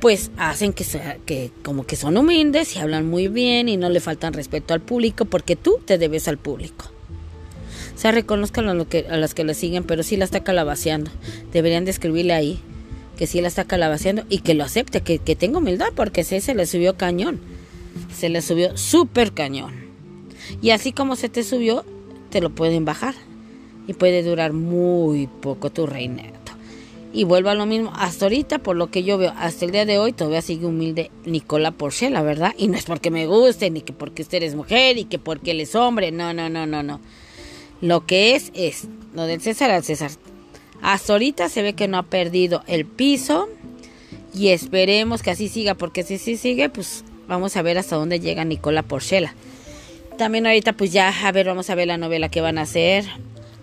pues 0.00 0.30
hacen 0.36 0.72
que, 0.72 0.84
sea, 0.84 1.18
que 1.26 1.50
como 1.64 1.84
que 1.84 1.96
son 1.96 2.16
humildes 2.16 2.76
y 2.76 2.78
hablan 2.78 3.08
muy 3.08 3.26
bien 3.26 3.68
y 3.68 3.76
no 3.76 3.90
le 3.90 3.98
faltan 3.98 4.34
respeto 4.34 4.72
al 4.72 4.80
público 4.80 5.24
porque 5.24 5.56
tú 5.56 5.80
te 5.84 5.98
debes 5.98 6.28
al 6.28 6.38
público. 6.38 6.86
O 7.92 7.98
sea, 7.98 8.12
reconozcan 8.12 8.68
a, 8.68 8.84
que, 8.84 9.06
a 9.10 9.16
las 9.16 9.34
que 9.34 9.42
le 9.42 9.54
siguen, 9.54 9.82
pero 9.82 10.04
sí 10.04 10.16
la 10.16 10.24
está 10.24 10.44
calabaceando. 10.44 11.10
Deberían 11.52 11.84
describirle 11.84 12.34
ahí 12.34 12.60
que 13.16 13.26
sí 13.26 13.40
la 13.40 13.48
está 13.48 13.64
calabaceando 13.64 14.22
y 14.28 14.38
que 14.38 14.54
lo 14.54 14.62
acepte, 14.62 15.00
que, 15.00 15.18
que 15.18 15.34
tenga 15.34 15.58
humildad 15.58 15.88
porque 15.96 16.22
sí 16.22 16.40
se 16.40 16.54
le 16.54 16.66
subió 16.66 16.96
cañón. 16.96 17.40
Se 18.16 18.28
le 18.28 18.42
subió 18.42 18.76
súper 18.76 19.32
cañón. 19.32 19.74
Y 20.62 20.70
así 20.70 20.92
como 20.92 21.16
se 21.16 21.28
te 21.28 21.42
subió, 21.42 21.84
te 22.30 22.40
lo 22.40 22.50
pueden 22.50 22.84
bajar 22.84 23.16
y 23.88 23.94
puede 23.94 24.22
durar 24.22 24.52
muy 24.52 25.26
poco 25.26 25.70
tu 25.70 25.86
reinado. 25.86 26.38
Y 27.12 27.24
vuelvo 27.24 27.48
a 27.48 27.54
lo 27.54 27.64
mismo, 27.64 27.90
hasta 27.96 28.26
ahorita, 28.26 28.58
por 28.58 28.76
lo 28.76 28.90
que 28.90 29.02
yo 29.02 29.16
veo, 29.16 29.32
hasta 29.38 29.64
el 29.64 29.70
día 29.70 29.86
de 29.86 29.98
hoy, 29.98 30.12
todavía 30.12 30.42
sigue 30.42 30.66
humilde 30.66 31.10
Nicola 31.24 31.70
Porsche, 31.70 32.10
la 32.10 32.22
verdad. 32.22 32.54
Y 32.58 32.68
no 32.68 32.76
es 32.76 32.84
porque 32.84 33.10
me 33.10 33.26
guste, 33.26 33.70
ni 33.70 33.80
que 33.80 33.94
porque 33.94 34.22
usted 34.22 34.42
es 34.42 34.54
mujer, 34.54 34.98
y 34.98 35.04
que 35.04 35.18
porque 35.18 35.52
él 35.52 35.60
es 35.62 35.74
hombre. 35.74 36.12
No, 36.12 36.34
no, 36.34 36.50
no, 36.50 36.66
no, 36.66 36.82
no. 36.82 37.00
Lo 37.80 38.04
que 38.04 38.34
es, 38.34 38.52
es 38.54 38.88
lo 39.14 39.24
del 39.24 39.40
César 39.40 39.70
al 39.70 39.84
César. 39.84 40.10
Hasta 40.82 41.14
ahorita 41.14 41.48
se 41.48 41.62
ve 41.62 41.72
que 41.72 41.88
no 41.88 41.96
ha 41.96 42.02
perdido 42.02 42.62
el 42.66 42.84
piso. 42.84 43.48
Y 44.34 44.48
esperemos 44.48 45.22
que 45.22 45.30
así 45.30 45.48
siga, 45.48 45.74
porque 45.74 46.02
si 46.02 46.18
sí 46.18 46.36
sigue, 46.36 46.68
pues 46.68 47.04
vamos 47.26 47.56
a 47.56 47.62
ver 47.62 47.78
hasta 47.78 47.96
dónde 47.96 48.20
llega 48.20 48.44
Nicola 48.44 48.82
Porchela. 48.82 49.34
También 50.18 50.46
ahorita, 50.46 50.74
pues 50.74 50.92
ya, 50.92 51.08
a 51.26 51.32
ver, 51.32 51.46
vamos 51.46 51.70
a 51.70 51.74
ver 51.74 51.88
la 51.88 51.96
novela 51.96 52.28
que 52.28 52.42
van 52.42 52.58
a 52.58 52.62
hacer 52.62 53.06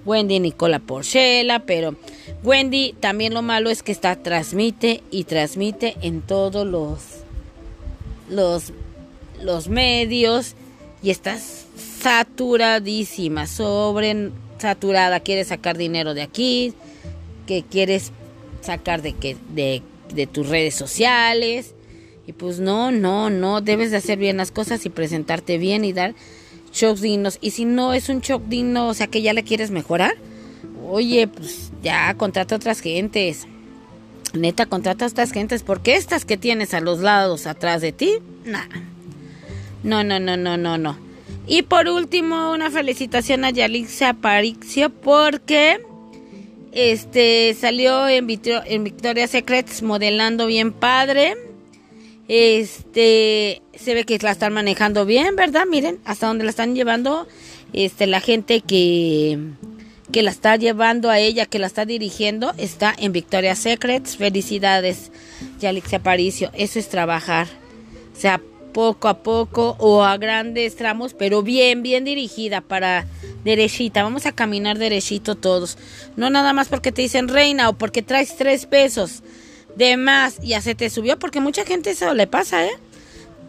Wendy 0.06 0.40
Nicola 0.40 0.80
Porchela, 0.80 1.60
pero 1.60 1.96
Wendy 2.44 2.94
también 3.00 3.34
lo 3.34 3.42
malo 3.42 3.70
es 3.70 3.84
que 3.84 3.92
está 3.92 4.16
transmite 4.16 5.04
y 5.12 5.24
transmite 5.26 5.96
en 6.02 6.22
todos 6.22 6.66
los 6.66 7.00
los 8.30 8.72
los 9.42 9.68
medios 9.68 10.56
y 11.02 11.10
está 11.12 11.38
saturadísima, 12.02 13.48
sobre 13.48 14.32
saturada, 14.58 15.20
quiere 15.20 15.44
sacar 15.44 15.78
dinero 15.78 16.14
de 16.14 16.22
aquí, 16.22 16.74
que 17.46 17.64
quieres 17.64 18.12
sacar 18.62 19.02
de 19.02 19.14
que 19.14 19.38
de, 19.50 19.82
de 20.14 20.28
tus 20.28 20.50
redes 20.50 20.76
sociales. 20.76 21.74
Y 22.28 22.34
pues 22.34 22.60
no, 22.60 22.90
no, 22.92 23.30
no, 23.30 23.62
debes 23.62 23.92
de 23.92 23.98
hacer 23.98 24.18
bien 24.18 24.38
las 24.38 24.52
cosas 24.52 24.86
y 24.86 24.90
presentarte 24.90 25.60
bien 25.60 25.86
y 25.86 25.94
dar 25.94 26.16
shows 26.76 27.02
dignos. 27.02 27.38
Y 27.42 27.52
si 27.52 27.66
no 27.66 27.94
es 27.94 28.10
un 28.10 28.22
show 28.22 28.42
digno, 28.46 28.88
o 28.90 28.94
sea 28.94 29.08
que 29.08 29.22
ya 29.22 29.34
le 29.34 29.44
quieres 29.44 29.72
mejorar, 29.72 30.16
oye, 30.88 31.28
pues 31.28 31.72
ya 31.82 32.14
contrata 32.16 32.56
a 32.56 32.58
otras 32.58 32.82
gentes. 32.82 33.48
Neta, 34.34 34.66
contrata 34.66 35.06
a 35.06 35.08
otras 35.08 35.32
gentes, 35.32 35.64
porque 35.64 35.96
estas 35.96 36.26
que 36.26 36.38
tienes 36.38 36.74
a 36.74 36.82
los 36.82 37.00
lados 37.00 37.48
atrás 37.48 37.82
de 37.82 37.92
ti, 37.92 38.20
nah. 38.44 38.66
No, 39.84 40.04
no, 40.04 40.20
no, 40.20 40.36
no, 40.36 40.58
no, 40.58 40.78
no. 40.78 40.98
Y 41.48 41.62
por 41.62 41.88
último, 41.88 42.52
una 42.52 42.72
felicitación 42.72 43.46
a 43.46 43.52
Yalixa 43.52 44.10
Aparicio 44.10 44.90
porque 44.90 45.80
este 46.72 47.54
salió 47.54 48.08
en, 48.10 48.28
en 48.44 48.84
Victoria's 48.84 49.32
Secrets 49.32 49.82
modelando 49.84 50.48
bien 50.48 50.74
padre. 50.74 51.36
Este, 52.28 53.62
se 53.76 53.94
ve 53.94 54.04
que 54.04 54.18
la 54.20 54.32
están 54.32 54.54
manejando 54.54 55.06
bien, 55.06 55.36
¿verdad? 55.36 55.66
Miren, 55.70 56.00
hasta 56.06 56.28
donde 56.28 56.44
la 56.44 56.50
están 56.50 56.76
llevando, 56.76 57.28
este, 57.74 58.08
la 58.08 58.20
gente 58.20 58.62
que, 58.62 59.38
que 60.12 60.24
la 60.24 60.32
está 60.32 60.56
llevando 60.56 61.10
a 61.10 61.20
ella, 61.20 61.46
que 61.46 61.60
la 61.60 61.68
está 61.68 61.86
dirigiendo, 61.86 62.54
está 62.58 62.96
en 62.98 63.12
Victoria's 63.12 63.60
Secrets. 63.60 64.18
Felicidades, 64.18 65.12
Yalix 65.60 65.94
Aparicio. 65.94 66.52
Eso 66.56 66.80
es 66.80 66.90
trabajar. 66.90 67.48
O 68.16 68.20
sea, 68.20 68.42
poco 68.74 69.08
a 69.08 69.20
poco 69.20 69.78
o 69.80 70.04
a 70.04 70.18
grandes 70.18 70.76
tramos, 70.76 71.14
pero 71.14 71.44
bien, 71.44 71.84
bien 71.84 72.04
dirigida 72.06 72.62
para 72.62 73.06
derechita. 73.44 74.04
Vamos 74.04 74.26
a 74.26 74.32
caminar 74.32 74.80
derechito 74.80 75.36
todos. 75.36 75.78
No 76.16 76.30
nada 76.30 76.54
más 76.54 76.70
porque 76.70 76.92
te 76.92 77.04
dicen 77.04 77.28
reina 77.28 77.70
o 77.70 77.74
porque 77.74 78.02
traes 78.02 78.36
tres 78.36 78.66
pesos 78.66 79.22
de 79.76 79.98
más, 79.98 80.40
ya 80.40 80.62
se 80.62 80.76
te 80.76 80.90
subió, 80.90 81.20
porque 81.20 81.40
mucha 81.40 81.66
gente 81.66 81.92
eso 81.92 82.14
le 82.14 82.28
pasa, 82.28 82.66
¿eh? 82.66 82.78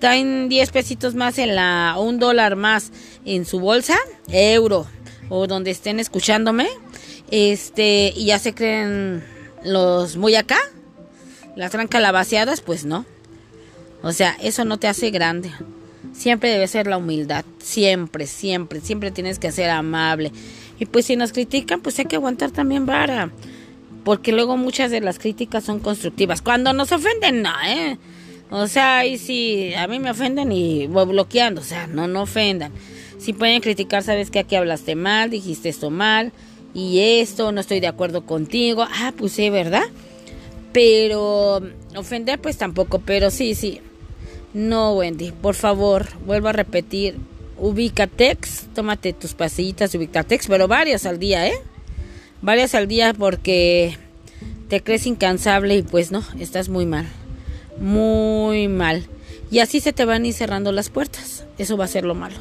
Traen 0.01 0.49
10 0.49 0.71
pesitos 0.71 1.15
más 1.15 1.39
en 1.39 1.55
la, 1.55 1.97
un 1.99 2.19
dólar 2.19 2.57
más 2.57 2.93
en 3.25 3.47
su 3.47 3.61
bolsa, 3.61 3.97
euro, 4.29 4.87
o 5.29 5.47
donde 5.47 5.71
estén 5.71 6.01
escuchándome, 6.01 6.69
este, 7.31 8.13
y 8.15 8.27
ya 8.27 8.39
se 8.39 8.55
creen 8.55 9.25
los 9.65 10.17
muy 10.17 10.35
acá, 10.35 10.59
las 11.55 11.73
gran 11.73 11.89
calabaceadas, 11.89 12.61
pues 12.61 12.85
no. 12.85 13.07
O 14.03 14.13
sea, 14.13 14.37
eso 14.43 14.65
no 14.65 14.79
te 14.79 14.89
hace 14.89 15.11
grande. 15.11 15.51
Siempre 16.13 16.51
debe 16.51 16.69
ser 16.69 16.87
la 16.87 16.99
humildad, 16.99 17.45
siempre, 17.63 18.27
siempre, 18.27 18.81
siempre 18.81 19.11
tienes 19.11 19.39
que 19.39 19.51
ser 19.51 19.71
amable. 19.71 20.33
Y 20.79 20.87
pues 20.87 21.07
si 21.07 21.17
nos 21.17 21.33
critican, 21.33 21.81
pues 21.81 21.99
hay 21.99 22.05
que 22.05 22.17
aguantar 22.17 22.51
también 22.51 22.85
vara 22.85 23.31
porque 24.07 24.31
luego 24.31 24.57
muchas 24.57 24.93
de 24.93 25.01
las 25.01 25.19
críticas 25.19 25.65
son 25.65 25.81
constructivas. 25.81 26.41
Cuando 26.41 26.73
nos 26.73 26.93
ofenden, 26.93 27.43
no, 27.43 27.51
¿eh? 27.67 27.99
O 28.51 28.69
sea, 28.69 29.05
y 29.05 29.19
si 29.19 29.75
a 29.75 29.89
mí 29.89 29.99
me 29.99 30.13
ofenden 30.13 30.53
y 30.53 30.87
voy 30.87 31.07
bloqueando, 31.07 31.61
o 31.61 31.65
sea, 31.65 31.89
no, 31.89 32.07
no 32.07 32.23
ofendan. 32.23 32.71
Si 33.19 33.33
pueden 33.33 33.61
criticar, 33.61 34.05
sabes 34.05 34.31
que 34.31 34.39
aquí 34.39 34.55
hablaste 34.55 34.95
mal, 34.95 35.31
dijiste 35.31 35.69
esto 35.69 35.91
mal, 35.91 36.31
y 36.73 37.01
esto, 37.21 37.51
no 37.51 37.61
estoy 37.61 37.81
de 37.81 37.89
acuerdo 37.89 38.25
contigo. 38.25 38.87
Ah, 38.89 39.13
pues 39.19 39.33
sí, 39.33 39.51
¿verdad? 39.51 39.83
Pero 40.73 41.63
ofender, 41.97 42.39
pues 42.41 42.59
tampoco, 42.59 43.01
pero 43.01 43.33
sí, 43.33 43.57
sí. 43.57 43.81
No, 44.55 44.93
Wendy, 44.93 45.33
por 45.33 45.57
favor, 45.57 46.07
vuelvo 46.25 46.47
a 46.47 46.53
repetir, 46.53 47.17
ubicatex, 47.59 48.67
tómate 48.73 49.15
tus 49.15 49.35
pasillitas 49.35 49.91
de 49.91 49.99
ubicatex, 49.99 50.47
pero 50.47 50.69
varias 50.69 51.07
al 51.07 51.19
día, 51.19 51.49
¿eh? 51.49 51.61
Varias 52.43 52.75
al 52.75 52.89
día 52.89 53.15
porque 53.15 53.97
te 54.69 54.83
crees 54.83 55.07
incansable 55.07 55.77
y 55.77 55.83
pues 55.83 56.11
no, 56.11 56.25
estás 56.39 56.69
muy 56.69 56.87
mal. 56.87 57.07
Muy 57.79 58.69
mal. 58.69 59.07
Y 59.51 59.61
así 59.61 59.81
se 59.81 59.93
te 59.93 60.05
van 60.05 60.25
a 60.25 60.27
ir 60.27 60.35
cerrando 60.35 60.73
las 60.73 60.91
puertas. 60.91 61.45
Eso 61.59 61.77
va 61.77 61.85
a 61.85 61.89
ser 61.89 62.05
lo 62.05 62.15
malo. 62.15 62.37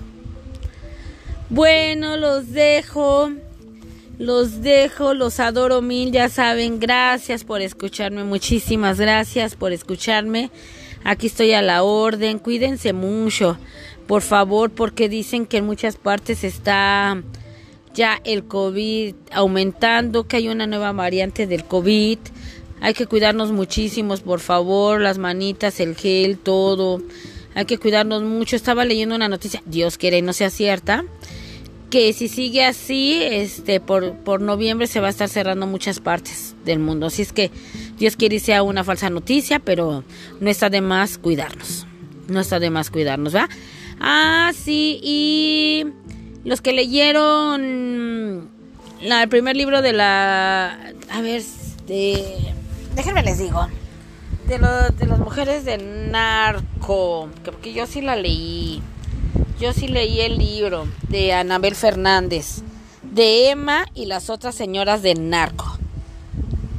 Bueno, 1.50 2.18
los 2.18 2.52
dejo. 2.52 3.32
Los 4.18 4.62
dejo, 4.62 5.14
los 5.14 5.42
adoro 5.42 5.82
mil, 5.82 6.12
ya 6.12 6.30
saben. 6.30 6.80
Gracias 6.80 7.44
por 7.44 7.62
escucharme. 7.62 8.24
Muchísimas 8.24 9.00
gracias 9.00 9.56
por 9.56 9.74
escucharme. 9.74 10.52
Aquí 11.04 11.28
estoy 11.28 11.52
a 11.52 11.62
la 11.62 11.84
orden. 11.84 12.40
Cuídense 12.40 12.94
mucho, 12.94 13.58
por 14.08 14.22
favor, 14.22 14.72
porque 14.72 15.10
dicen 15.10 15.46
que 15.46 15.58
en 15.58 15.66
muchas 15.66 15.98
partes 15.98 16.44
está 16.44 17.22
ya 17.96 18.22
el 18.24 18.44
COVID 18.46 19.16
aumentando, 19.32 20.28
que 20.28 20.38
hay 20.38 20.50
una 20.50 20.68
nueva 20.68 20.92
variante 20.92 21.48
del 21.48 21.64
COVID. 21.64 22.20
Hay 22.82 22.94
que 22.94 23.08
cuidarnos 23.08 23.52
muchísimos, 23.52 24.22
por 24.22 24.42
favor, 24.42 25.02
las 25.02 25.18
manitas, 25.18 25.80
el 25.80 25.96
gel, 25.96 26.38
todo. 26.38 27.02
Hay 27.56 27.66
que 27.66 27.78
cuidarnos 27.78 28.22
mucho. 28.24 28.56
Estaba 28.56 28.86
leyendo 28.86 29.16
una 29.16 29.30
noticia, 29.30 29.64
Dios 29.66 29.98
quiere 29.98 30.22
no 30.22 30.34
sea 30.34 30.50
cierta, 30.50 31.06
que 31.90 32.12
si 32.12 32.28
sigue 32.28 32.66
así, 32.66 33.24
este, 33.24 33.80
por, 33.80 34.18
por 34.18 34.42
noviembre 34.42 34.88
se 34.88 35.00
va 35.00 35.08
a 35.08 35.12
estar 35.12 35.30
cerrando 35.30 35.66
muchas 35.66 36.02
partes 36.02 36.54
del 36.66 36.80
mundo. 36.80 37.08
Así 37.08 37.22
es 37.22 37.32
que 37.32 37.50
Dios 37.98 38.18
quiere 38.18 38.40
sea 38.40 38.62
una 38.62 38.84
falsa 38.84 39.10
noticia, 39.10 39.60
pero 39.60 40.04
no 40.42 40.50
está 40.50 40.70
de 40.70 40.82
más 40.82 41.18
cuidarnos. 41.18 41.88
No 42.28 42.42
está 42.42 42.60
de 42.60 42.70
más 42.70 42.90
cuidarnos, 42.90 43.34
¿va? 43.34 43.48
Ah, 44.00 44.52
sí, 44.54 45.00
y 45.02 45.86
los 46.46 46.62
que 46.62 46.72
leyeron 46.74 48.50
el 49.02 49.30
primer 49.30 49.56
libro 49.56 49.82
de 49.82 49.94
la... 49.94 50.94
A 51.12 51.22
ver, 51.22 51.42
de... 51.88 52.54
Déjenme 52.96 53.24
les 53.24 53.40
digo. 53.40 53.68
De, 54.48 54.60
de 54.60 55.08
las 55.08 55.20
mujeres 55.20 55.66
del 55.66 56.12
narco. 56.12 57.30
Porque 57.44 57.74
yo 57.74 57.88
sí 57.88 58.02
la 58.02 58.16
leí. 58.16 58.82
Yo 59.60 59.74
sí 59.74 59.88
leí 59.88 60.22
el 60.22 60.38
libro 60.38 60.88
de 61.10 61.34
Anabel 61.34 61.76
Fernández. 61.76 62.62
De 63.02 63.50
Emma 63.50 63.86
y 63.96 64.06
las 64.06 64.30
otras 64.30 64.54
señoras 64.54 65.02
del 65.02 65.30
narco. 65.30 65.78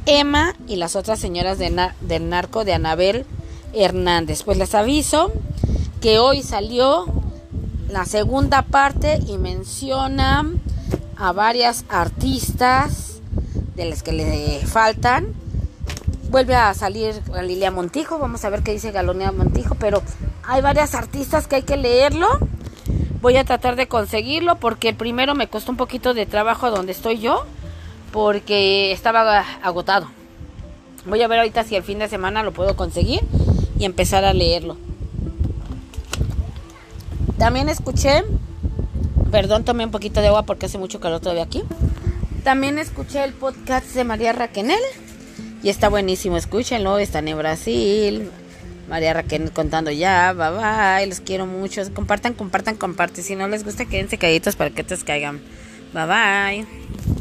Emma 0.05 0.55
y 0.67 0.77
las 0.77 0.95
otras 0.95 1.19
señoras 1.19 1.59
del 1.59 2.29
narco 2.29 2.63
de 2.63 2.73
Anabel 2.73 3.25
Hernández. 3.73 4.43
Pues 4.43 4.57
les 4.57 4.73
aviso 4.73 5.33
que 5.99 6.19
hoy 6.19 6.41
salió 6.41 7.05
la 7.89 8.05
segunda 8.05 8.63
parte 8.63 9.19
y 9.27 9.37
menciona 9.37 10.45
a 11.17 11.31
varias 11.31 11.85
artistas 11.89 13.21
de 13.75 13.85
las 13.85 14.03
que 14.03 14.11
le 14.11 14.61
faltan. 14.65 15.27
Vuelve 16.29 16.55
a 16.55 16.73
salir 16.73 17.21
Lilia 17.43 17.71
Montijo, 17.71 18.19
vamos 18.19 18.43
a 18.43 18.49
ver 18.49 18.61
qué 18.61 18.73
dice 18.73 18.91
Galonea 18.91 19.31
Montijo, 19.31 19.75
pero 19.75 20.01
hay 20.43 20.61
varias 20.61 20.93
artistas 20.95 21.47
que 21.47 21.57
hay 21.57 21.63
que 21.63 21.77
leerlo. 21.77 22.27
Voy 23.21 23.37
a 23.37 23.45
tratar 23.45 23.75
de 23.75 23.87
conseguirlo 23.87 24.57
porque 24.57 24.93
primero 24.93 25.35
me 25.35 25.47
costó 25.47 25.71
un 25.71 25.77
poquito 25.77 26.13
de 26.13 26.25
trabajo 26.25 26.69
donde 26.69 26.91
estoy 26.91 27.19
yo, 27.19 27.45
porque 28.11 28.91
estaba 28.91 29.39
agotado. 29.63 30.07
Voy 31.05 31.21
a 31.21 31.27
ver 31.27 31.39
ahorita 31.39 31.63
si 31.63 31.75
el 31.75 31.83
fin 31.83 31.99
de 31.99 32.09
semana 32.09 32.43
lo 32.43 32.51
puedo 32.51 32.75
conseguir 32.75 33.21
y 33.79 33.85
empezar 33.85 34.25
a 34.25 34.33
leerlo. 34.33 34.77
También 37.37 37.69
escuché, 37.69 38.23
perdón, 39.31 39.63
tomé 39.63 39.85
un 39.85 39.91
poquito 39.91 40.21
de 40.21 40.27
agua 40.27 40.43
porque 40.43 40.65
hace 40.65 40.77
mucho 40.77 40.99
calor 40.99 41.19
todavía 41.19 41.43
aquí. 41.43 41.63
También 42.43 42.79
escuché 42.79 43.23
el 43.23 43.33
podcast 43.33 43.93
de 43.93 44.03
María 44.03 44.33
Raquenel 44.33 44.79
y 45.61 45.69
está 45.69 45.89
buenísimo, 45.89 46.37
escúchenlo, 46.37 46.97
están 46.97 47.27
en 47.27 47.37
Brasil. 47.37 48.31
María 48.89 49.13
Raquenel 49.13 49.51
contando 49.51 49.91
ya, 49.91 50.33
bye 50.33 50.51
bye, 50.51 51.07
los 51.07 51.19
quiero 51.19 51.45
mucho. 51.45 51.81
Compartan, 51.93 52.33
compartan, 52.33 52.75
compartan. 52.75 53.23
Si 53.23 53.35
no 53.35 53.47
les 53.47 53.63
gusta, 53.63 53.85
quédense 53.85 54.17
calladitos 54.17 54.55
para 54.55 54.69
que 54.69 54.83
te 54.83 54.97
caigan. 54.97 55.41
Bye 55.93 56.05
bye. 56.05 57.16